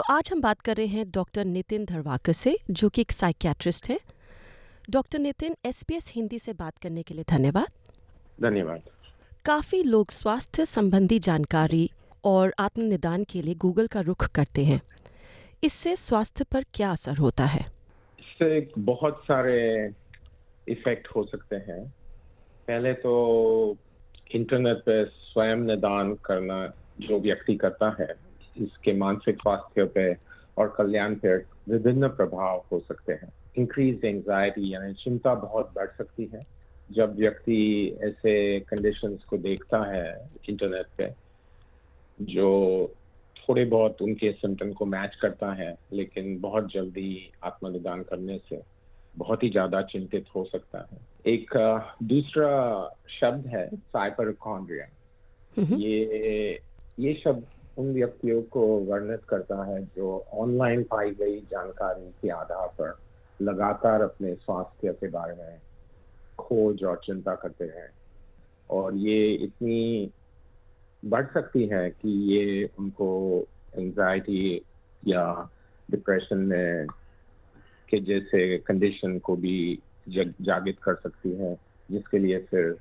[0.00, 4.00] आज हम बात कर रहे हैं डॉक्टर नितिन धरवाकर से जो कि एक साइकियाट्रिस्ट है।
[4.90, 7.66] डॉक्टर नितिन एसपीएस हिंदी से बात करने के लिए धन्यवाद।
[8.42, 8.82] धन्यवाद।
[9.44, 11.90] काफ़ी लोग स्वास्थ्य संबंधी जानकारी
[12.24, 14.82] और आत्मनिदान के लिए गूगल का रुख करते हैं।
[15.64, 17.66] इससे स्वास्थ्य पर क्या असर होता है?
[18.18, 19.90] इससे बहुत सारे
[20.68, 21.94] इफ़ेक्ट हो सकते हैं।
[22.68, 23.76] पहले तो
[24.30, 28.23] इंटरनेट पे स्वयं निदान करना जो व्यक्ति करता है
[28.56, 30.12] इसके मानसिक स्वास्थ्य पे
[30.58, 31.36] और कल्याण पे
[31.68, 36.42] विभिन्न प्रभाव हो सकते हैं। इंक्रीज एंजाइटी यानी चिंता बहुत बढ़ सकती है।
[36.90, 37.56] जब व्यक्ति
[38.02, 41.08] ऐसे कंडीशंस को देखता है इंटरनेट पे
[42.18, 42.50] जो
[43.36, 48.60] थोड़े बहुत उनके सिम्टम को मैच करता है लेकिन बहुत जल्दी आत्मनिदान करने से
[49.16, 51.50] बहुत ही ज़्यादा चिंतित हो सकता है। एक
[52.02, 52.52] दूसरा
[53.10, 54.86] शब्द है साइपरकॉन्ड्रिया
[55.76, 56.60] ये
[57.00, 57.44] ये शब्द
[57.76, 62.98] उन व्यक्तियों को वर्णित करता है जो ऑनलाइन पाई गई जानकारी के आधार पर
[63.40, 65.60] लगातार अपने स्वास्थ्य के बारे में
[66.38, 67.88] खोज और चिंता करते हैं।
[68.70, 70.10] और ये इतनी
[71.04, 73.08] बढ़ सकती है कि ये उनको
[73.78, 74.62] एंजाइटी
[75.08, 75.50] या
[75.90, 76.86] डिप्रेशन में
[77.88, 81.56] के जैसे कंडीशन को भी जागित कर सकती है,
[81.90, 82.76] जिसके लिए फिर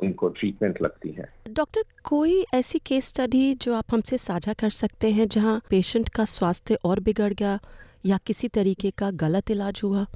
[0.00, 5.10] उनको ट्रीटमेंट लगती है। डॉक्टर कोई ऐसी केस स्टडी जो आप हमसे साझा कर सकते
[5.10, 7.58] हैं जहाँ पेशेंट का स्वास्थ्य और बिगड़ गया
[8.06, 10.06] या किसी तरीके का गलत इलाज हुआ?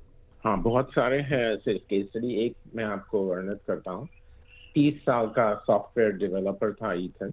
[0.45, 4.09] हाँ बहुत सारे हैं ऐसे केस स्टडी एक मैं आपको वर्णित करता हूँ।
[4.75, 7.33] तीस साल का सॉफ्टवेयर डेवलपर था ईथन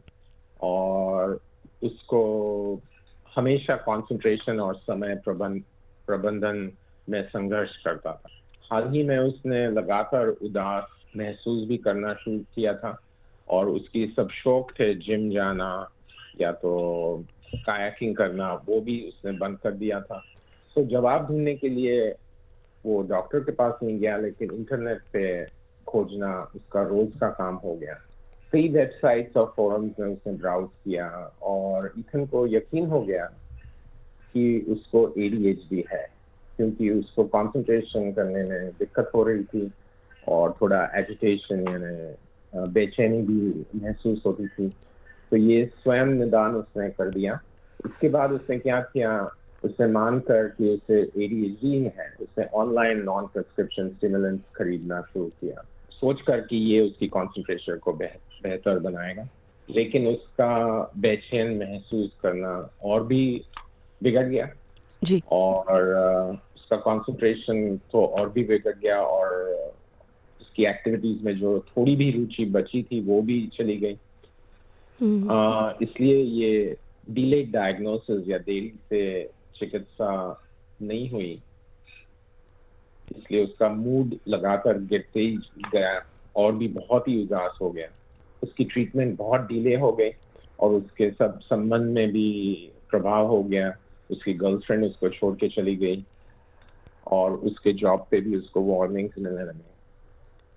[0.62, 1.40] और
[1.84, 2.22] उसको
[3.36, 5.64] हमेशा कंसंट्रेशन और समय प्रबंध
[6.08, 6.72] प्रबंधन
[7.10, 8.30] में संघर्ष करता था।
[8.72, 10.84] हाल ही में उसने लगातार उदास
[11.18, 13.00] महसूस भी करना शुरू किया था।
[13.50, 15.90] और उसकी सब शौक थे जिम जाना
[16.42, 17.26] या तो
[17.56, 20.24] कायाकिंग करना, वो भी उसने बंद कर दिया था।
[20.76, 22.16] तो जवाब ढूँढने के लिए
[22.86, 25.46] वो डॉक्टर के पास नहीं गया, लेकिन इंटरनेट पे
[25.88, 27.94] खोजना, उसका रोज का काम हो गया।
[28.54, 31.10] कई वेबसाइट्स और फोरम्स में उसने ब्राउज किया
[31.42, 33.26] और इथन को यकीन हो गया
[34.34, 36.08] कि उसको एडीएचडी है,
[36.58, 39.72] क्योंकि उसको कंसंट्रेशन करने में दिक्कत हो रही थी।
[40.28, 42.16] और थोड़ा एजुटेशन यानी
[42.68, 44.70] बेचैनी भी महसूस होती थी।
[45.32, 47.40] तो ये स्वयं निदान उसने कर दिया।
[47.86, 49.32] इसके बाद उसने क्या किया?
[49.64, 55.66] उसने मान कर कि उसे एडीएचडी है। उसने ऑनलाइन नॉन प्रिस्क्रिप्शन स्टिमुलेंट खरीदना शुरू किया।
[55.92, 59.28] सोच कर कि ये उसकी कॉन्सेंट्रेशन को बेहतर बनाएगा।
[59.70, 63.46] लेकिन उसका बेचैन महसूस करना और भी
[64.04, 64.50] बिगड़ गया।
[65.04, 65.96] जी। और
[66.56, 69.34] उसका कॉन्सेंट्रेशन तो और भी बिगड़ गया और
[70.54, 73.98] उसकी एक्टिविटीज़ में जो थोड़ी भी रुचि बची थी वो भी चली गई।
[75.82, 76.78] इसलिए ये
[77.10, 79.02] डिलेड डायग्नोसिस या देरी से
[79.56, 80.12] चिकित्सा
[80.82, 81.42] नहीं हुई।
[83.18, 85.38] इसलिए उसका मूड लगातार गिरते ही
[85.74, 86.00] गया
[86.36, 87.90] और भी बहुत ही उदास हो गया।
[88.44, 90.12] उसकी ट्रीटमेंट बहुत डिले हो गई
[90.60, 92.28] और उसके सब संबंध में भी
[92.92, 93.76] प्रभाव हो गया।
[94.10, 96.06] उसकी गर्लफ्रेंड उसको छोड़ के चली गई
[97.08, 99.73] और उसके जॉब पे भी उसको वार्निंग्स मिलने लगे।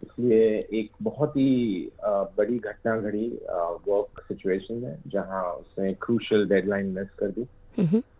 [0.03, 0.47] इसलिए
[0.81, 3.29] एक बहुत ही बड़ी घटना घड़ी
[3.89, 7.47] वर्क सिचुएशन में जहाँ उसने क्रूशल डेडलाइन मिस कर दी।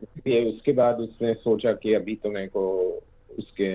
[0.03, 2.67] इसलिए उसके बाद उसने सोचा कि अभी तो मेरे को
[3.39, 3.69] उसके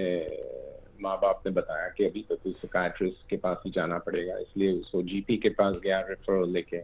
[1.03, 4.71] माँ बाप ने बताया कि अभी तो तू सकाट्रिस्ट के पास ही जाना पड़ेगा। इसलिए
[4.71, 6.81] उसको जीपी के पास गया रेफरल लेके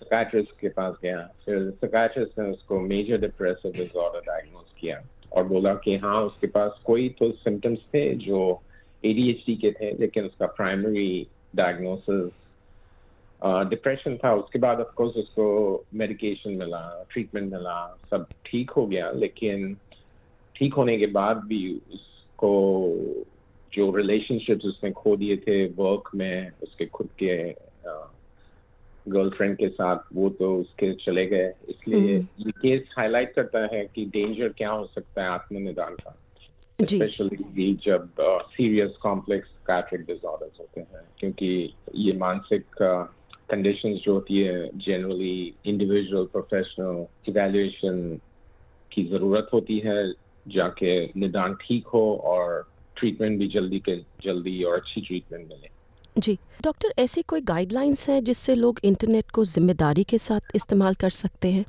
[0.00, 5.00] सकाट्रिस्ट के पास गया। फिर सकाट्रिस्ट ने उसको मेजर डिप्रेसिव डिसऑर्डर डायग्नोज किया
[5.32, 8.40] और बोला कि हाँ उसके पास कोई तो सिम्टम्स थे जो
[9.04, 12.32] एडीएचडी के थे लेकिन उसका प्राइमरी डायग्नोसिस
[13.68, 15.46] डिप्रेशन था। उसके बाद ऑफ़ कोर्स उसको
[15.94, 17.76] मेडिकेशन मिला ट्रीटमेंट मिला
[18.10, 19.74] सब ठीक हो गया। लेकिन
[20.56, 21.62] ठीक होने के बाद भी
[21.92, 22.52] उसको
[23.72, 27.36] जो रिलेशनशिप्स उसने खो दिए थे वर्क में उसके खुद के
[29.06, 34.04] गर्लफ्रेंड के साथ वो तो उसके चले गए। इसलिए ये केस हाईलाइट करता है कि
[34.06, 36.19] डेंजर क्या हो सकता है आत्मनिदान का।
[36.86, 38.08] स्पेशली जब
[38.52, 42.64] सीरियस कॉम्प्लेक्स कैट्रिक डिसऑर्डर्स होते हैं क्योंकि ये मानसिक
[43.50, 48.20] कंडीशंस जो होती है जनरली इंडिविजुअल प्रोफेशनल इवेल्युएशन
[48.92, 50.12] की ज़रूरत होती है
[50.46, 55.68] जाके निदान ठीक हो और ट्रीटमेंट भी जल्दी के जल्दी और अच्छी ट्रीटमेंट मिले।
[56.18, 61.10] जी। डॉक्टर ऐसी कोई गाइडलाइंस है जिससे लोग इंटरनेट को ज़िम्मेदारी के साथ इस्तेमाल कर
[61.10, 61.64] सकते हैं?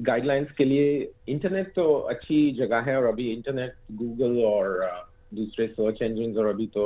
[0.00, 4.86] गाइडलाइंस के लिए इंटरनेट तो अच्छी जगह है और अभी इंटरनेट गूगल और
[5.34, 6.84] दूसरे सर्च इंजिन और अभी तो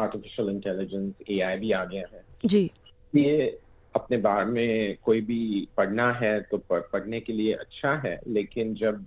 [0.00, 2.70] आर्टिफिशियल इंटेलिजेंस एआई भी आ गया है। जी।
[3.14, 3.60] ये
[3.94, 9.06] अपने बारे में कोई भी पढ़ना है तो पढ़ने के लिए अच्छा है लेकिन जब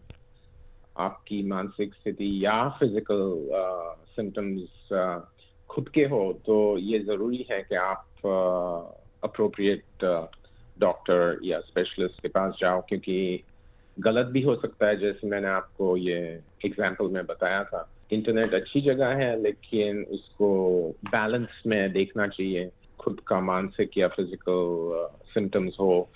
[0.97, 3.49] आपकी मानसिक स्थिति या फ़िज़िकल
[4.15, 4.87] सिम्टम्स
[5.69, 8.05] खुद के हो तो ये ज़रूरी है कि आप
[9.23, 10.03] अप्रोप्रिएट
[10.79, 13.43] डॉक्टर या स्पेशलिस्ट के पास जाओ क्योंकि
[13.99, 16.17] गलत भी हो सकता है जैसे मैंने आपको ये
[16.65, 20.49] एग्ज़ाम्पल में बताया था। इंटरनेट अच्छी जगह है लेकिन उसको
[21.05, 22.69] बैलेंस में देखना चाहिए।
[22.99, 26.09] खुद का मानसिक या फ़िज़िकल सिम्टम्स uh, हो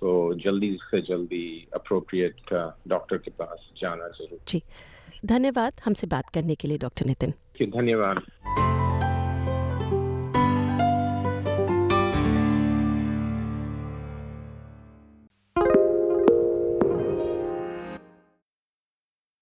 [0.00, 2.52] तो जल्दी से जल्दी अप्रोप्रिएट
[2.88, 4.62] डॉक्टर uh, के पास जाना ज़रूर। जी।
[5.26, 7.34] धन्यवाद हमसे बात करने के लिए डॉक्टर नितिन।
[7.70, 8.22] धन्यवाद।